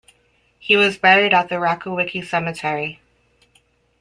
[0.57, 3.01] He was buried at the Rakowicki Cemetery.